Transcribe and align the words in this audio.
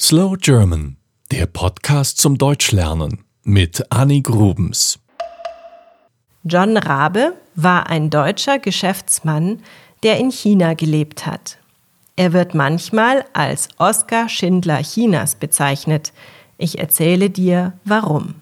Slow 0.00 0.34
German, 0.36 0.96
der 1.30 1.46
Podcast 1.46 2.18
zum 2.18 2.36
Deutschlernen 2.36 3.24
mit 3.44 3.92
Annie 3.92 4.22
Grubens. 4.22 4.98
John 6.42 6.76
Rabe 6.76 7.34
war 7.54 7.88
ein 7.88 8.10
deutscher 8.10 8.58
Geschäftsmann, 8.58 9.62
der 10.02 10.18
in 10.18 10.32
China 10.32 10.74
gelebt 10.74 11.26
hat. 11.26 11.58
Er 12.16 12.32
wird 12.32 12.56
manchmal 12.56 13.24
als 13.34 13.68
Oskar 13.78 14.28
Schindler 14.28 14.82
Chinas 14.82 15.36
bezeichnet. 15.36 16.12
Ich 16.58 16.80
erzähle 16.80 17.30
dir 17.30 17.74
warum. 17.84 18.34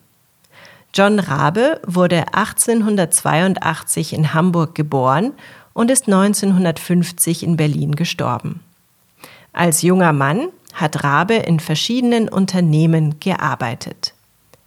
John 0.95 1.19
Rabe 1.19 1.83
wurde 1.87 2.33
1882 2.33 4.15
in 4.15 4.33
Hamburg 4.33 4.75
geboren 4.75 5.35
und 5.75 5.91
ist 5.91 6.07
1950 6.07 7.43
in 7.43 7.59
Berlin 7.59 7.95
gestorben. 7.95 8.61
Als 9.53 9.83
junger 9.83 10.15
Mann 10.15 10.49
hat 10.73 11.05
Rabe 11.05 11.35
in 11.35 11.61
verschiedenen 11.61 12.29
Unternehmen 12.29 13.21
gearbeitet. 13.21 14.15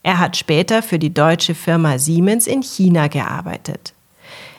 Er 0.04 0.20
hat 0.20 0.38
später 0.38 0.84
für 0.84 1.00
die 1.00 1.14
deutsche 1.14 1.56
Firma 1.56 1.98
Siemens 1.98 2.48
in 2.48 2.62
China 2.62 3.08
gearbeitet. 3.08 3.94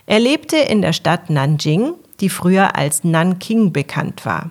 Er 0.07 0.19
lebte 0.19 0.57
in 0.57 0.83
der 0.83 0.93
Stadt 0.93 1.31
Nanjing, 1.31 1.95
die 2.21 2.29
früher 2.29 2.77
als 2.77 3.05
Nanking 3.05 3.73
bekannt 3.73 4.27
war. 4.27 4.51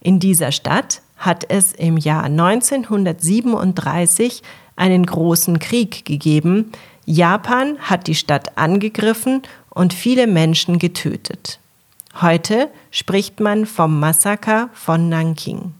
In 0.00 0.18
dieser 0.20 0.52
Stadt 0.52 1.02
hat 1.16 1.50
es 1.50 1.72
im 1.72 1.96
Jahr 1.96 2.24
1937 2.24 4.42
einen 4.76 5.06
großen 5.06 5.58
Krieg 5.58 6.04
gegeben. 6.04 6.70
Japan 7.06 7.78
hat 7.78 8.06
die 8.06 8.14
Stadt 8.14 8.58
angegriffen 8.58 9.40
und 9.70 9.94
viele 9.94 10.26
Menschen 10.26 10.78
getötet. 10.78 11.58
Heute 12.20 12.68
spricht 12.90 13.40
man 13.40 13.64
vom 13.66 13.98
Massaker 14.00 14.70
von 14.72 15.08
Nanking. 15.08 15.72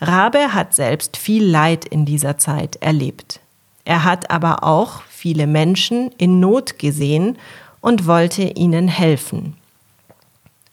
Rabe 0.00 0.54
hat 0.54 0.74
selbst 0.74 1.16
viel 1.16 1.44
Leid 1.44 1.84
in 1.84 2.04
dieser 2.04 2.38
Zeit 2.38 2.76
erlebt. 2.76 3.40
Er 3.84 4.04
hat 4.04 4.30
aber 4.30 4.62
auch 4.64 5.02
viele 5.08 5.46
Menschen 5.46 6.12
in 6.18 6.40
Not 6.40 6.78
gesehen 6.78 7.38
und 7.80 8.06
wollte 8.06 8.42
ihnen 8.42 8.86
helfen. 8.86 9.56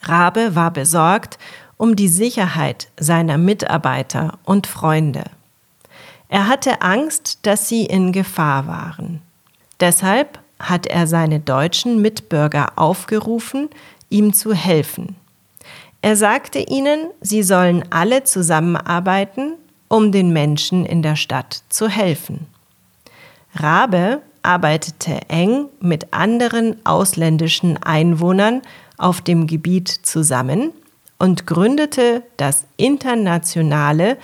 Rabe 0.02 0.56
war 0.56 0.72
besorgt 0.72 1.40
um 1.78 1.96
die 1.96 2.08
Sicherheit 2.08 2.90
seiner 2.98 3.38
Mitarbeiter 3.38 4.38
und 4.44 4.68
Freunde. 4.68 5.24
Er 6.30 6.48
hatte 6.48 6.82
Angst, 6.82 7.40
dass 7.44 7.68
sie 7.68 7.86
in 7.86 8.12
Gefahr 8.12 8.68
waren. 8.68 9.22
Deshalb 9.80 10.40
hat 10.60 10.88
er 10.88 11.06
seine 11.08 11.40
deutschen 11.40 12.02
Mitbürger 12.02 12.74
aufgerufen, 12.78 13.70
ihm 14.10 14.34
zu 14.34 14.54
helfen. 14.54 15.16
Er 16.06 16.16
sagte 16.16 16.60
ihnen, 16.60 17.10
sie 17.20 17.42
sollen 17.42 17.84
alle 17.90 18.24
zusammenarbeiten, 18.24 19.54
um 19.88 20.12
den 20.12 20.32
Menschen 20.32 20.86
in 20.86 21.02
der 21.02 21.16
Stadt 21.16 21.64
zu 21.70 21.90
helfen. 21.90 22.46
Rabe 23.56 24.22
arbeitete 24.44 25.22
eng 25.30 25.66
mit 25.80 26.14
anderen 26.14 26.76
ausländischen 26.86 27.82
Einwohnern 27.82 28.62
auf 29.00 29.22
dem 29.22 29.48
Gebiet 29.48 29.90
zusammen 29.90 30.74
und 31.18 31.48
gründete 31.48 32.22
das 32.38 32.66
internationale 32.78 34.20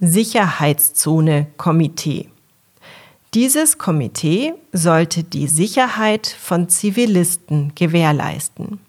Sicherheitszone-Komitee. 0.00 2.28
Dieses 3.32 3.78
Komitee 3.78 4.52
sollte 4.70 5.24
die 5.24 5.48
Sicherheit 5.48 6.26
von 6.26 6.68
Zivilisten 6.68 7.72
gewährleisten. 7.74 8.80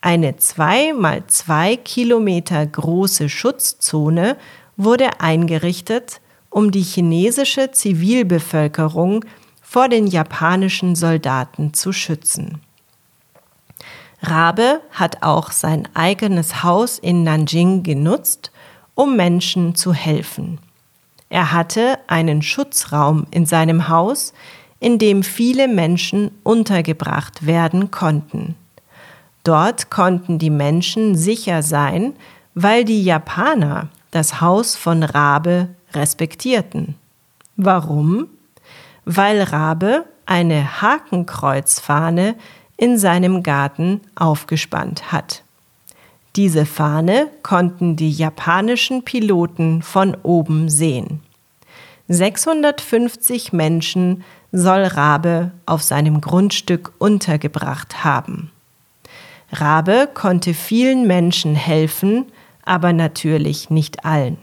Eine 0.00 0.36
zwei 0.36 0.92
mal 0.92 1.26
zwei 1.26 1.76
Kilometer 1.76 2.64
große 2.64 3.28
Schutzzone 3.28 4.36
wurde 4.76 5.20
eingerichtet, 5.20 6.20
um 6.50 6.70
die 6.70 6.82
chinesische 6.82 7.72
Zivilbevölkerung 7.72 9.24
vor 9.60 9.88
den 9.88 10.06
japanischen 10.06 10.94
Soldaten 10.94 11.74
zu 11.74 11.92
schützen. 11.92 12.60
Rabe 14.22 14.80
hat 14.92 15.22
auch 15.22 15.50
sein 15.50 15.88
eigenes 15.94 16.62
Haus 16.62 16.98
in 16.98 17.24
Nanjing 17.24 17.82
genutzt, 17.82 18.50
um 18.94 19.16
Menschen 19.16 19.74
zu 19.74 19.92
helfen. 19.92 20.58
Er 21.28 21.52
hatte 21.52 21.98
einen 22.06 22.42
Schutzraum 22.42 23.26
in 23.30 23.46
seinem 23.46 23.88
Haus, 23.88 24.32
in 24.80 24.98
dem 24.98 25.22
viele 25.22 25.68
Menschen 25.68 26.30
untergebracht 26.42 27.46
werden 27.46 27.90
konnten. 27.90 28.54
Dort 29.48 29.88
konnten 29.88 30.38
die 30.38 30.50
Menschen 30.50 31.16
sicher 31.16 31.62
sein, 31.62 32.12
weil 32.54 32.84
die 32.84 33.02
Japaner 33.02 33.88
das 34.10 34.42
Haus 34.42 34.76
von 34.76 35.02
Rabe 35.02 35.70
respektierten. 35.94 36.96
Warum? 37.56 38.26
Weil 39.06 39.40
Rabe 39.40 40.04
eine 40.26 40.82
Hakenkreuzfahne 40.82 42.34
in 42.76 42.98
seinem 42.98 43.42
Garten 43.42 44.02
aufgespannt 44.16 45.12
hat. 45.12 45.44
Diese 46.36 46.66
Fahne 46.66 47.28
konnten 47.42 47.96
die 47.96 48.10
japanischen 48.10 49.02
Piloten 49.02 49.80
von 49.80 50.14
oben 50.24 50.68
sehen. 50.68 51.20
650 52.08 53.54
Menschen 53.54 54.24
soll 54.52 54.82
Rabe 54.82 55.52
auf 55.64 55.82
seinem 55.82 56.20
Grundstück 56.20 56.92
untergebracht 56.98 58.04
haben. 58.04 58.50
Rabe 59.50 60.08
konnte 60.12 60.52
vielen 60.54 61.06
Menschen 61.06 61.54
helfen, 61.54 62.26
aber 62.64 62.92
natürlich 62.92 63.70
nicht 63.70 64.04
allen. 64.04 64.38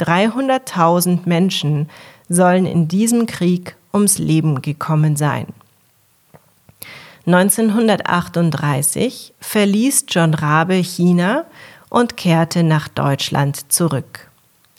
300.000 0.00 1.22
Menschen 1.26 1.90
sollen 2.28 2.66
in 2.66 2.86
diesem 2.88 3.26
Krieg 3.26 3.76
ums 3.92 4.18
Leben 4.18 4.62
gekommen 4.62 5.16
sein. 5.16 5.46
1938 7.26 9.34
verließ 9.40 10.06
John 10.08 10.32
Rabe 10.32 10.76
China 10.76 11.44
und 11.90 12.16
kehrte 12.16 12.62
nach 12.62 12.88
Deutschland 12.88 13.70
zurück. 13.70 14.30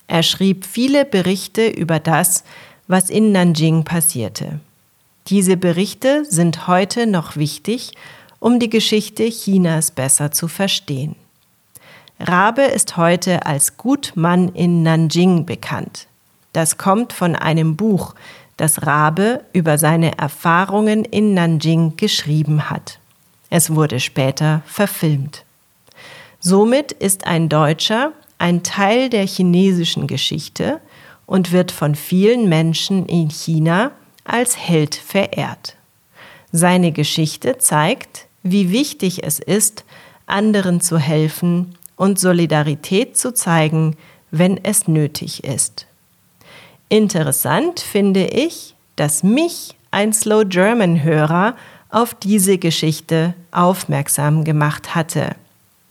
Er 0.07 0.23
schrieb 0.23 0.65
viele 0.65 1.05
Berichte 1.05 1.67
über 1.67 1.99
das, 1.99 2.43
was 2.87 3.11
in 3.11 3.31
Nanjing 3.31 3.83
passierte. 3.83 4.59
Diese 5.27 5.55
Berichte 5.55 6.25
sind 6.25 6.65
heute 6.67 7.05
noch 7.05 7.37
wichtig 7.37 7.91
um 8.41 8.59
die 8.59 8.69
Geschichte 8.69 9.29
Chinas 9.29 9.91
besser 9.91 10.31
zu 10.31 10.49
verstehen. 10.49 11.15
Rabe 12.19 12.63
ist 12.63 12.97
heute 12.97 13.45
als 13.45 13.77
Gutmann 13.77 14.49
in 14.49 14.83
Nanjing 14.83 15.45
bekannt. 15.45 16.07
Das 16.51 16.77
kommt 16.77 17.13
von 17.13 17.35
einem 17.37 17.77
Buch, 17.77 18.15
das 18.57 18.85
Rabe 18.85 19.45
über 19.53 19.77
seine 19.77 20.17
Erfahrungen 20.17 21.05
in 21.05 21.33
Nanjing 21.33 21.95
geschrieben 21.95 22.69
hat. 22.69 22.99
Es 23.49 23.73
wurde 23.73 23.99
später 23.99 24.63
verfilmt. 24.65 25.45
Somit 26.39 26.91
ist 26.91 27.27
ein 27.27 27.47
Deutscher 27.47 28.11
ein 28.39 28.63
Teil 28.63 29.09
der 29.09 29.27
chinesischen 29.27 30.07
Geschichte 30.07 30.81
und 31.27 31.51
wird 31.51 31.71
von 31.71 31.93
vielen 31.93 32.49
Menschen 32.49 33.05
in 33.05 33.29
China 33.29 33.91
als 34.25 34.57
Held 34.57 34.95
verehrt. 34.95 35.75
Seine 36.51 36.91
Geschichte 36.91 37.59
zeigt, 37.59 38.25
wie 38.43 38.71
wichtig 38.71 39.23
es 39.23 39.39
ist, 39.39 39.85
anderen 40.25 40.81
zu 40.81 40.97
helfen 40.97 41.77
und 41.95 42.19
Solidarität 42.19 43.17
zu 43.17 43.33
zeigen, 43.33 43.95
wenn 44.31 44.63
es 44.63 44.87
nötig 44.87 45.43
ist. 45.43 45.87
Interessant 46.89 47.79
finde 47.79 48.25
ich, 48.25 48.75
dass 48.95 49.23
mich 49.23 49.75
ein 49.91 50.13
Slow 50.13 50.45
German 50.45 51.03
Hörer 51.03 51.55
auf 51.89 52.13
diese 52.13 52.57
Geschichte 52.57 53.33
aufmerksam 53.51 54.43
gemacht 54.43 54.95
hatte. 54.95 55.35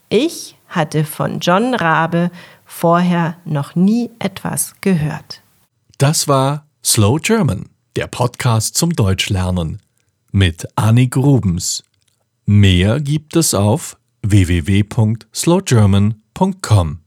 Ich 0.09 0.55
hatte 0.67 1.05
von 1.05 1.39
John 1.39 1.75
Rabe 1.75 2.31
vorher 2.65 3.37
noch 3.45 3.75
nie 3.75 4.09
etwas 4.19 4.73
gehört. 4.81 5.41
Das 5.97 6.27
war 6.27 6.65
Slow 6.83 7.19
German, 7.19 7.69
der 7.95 8.07
Podcast 8.07 8.75
zum 8.75 8.93
Deutschlernen 8.93 9.81
mit 10.31 10.67
Annie 10.75 11.09
Grubens. 11.09 11.83
Mehr 12.45 12.99
gibt 12.99 13.35
es 13.35 13.53
auf 13.53 13.97
www.slowgerman.com. 14.23 16.99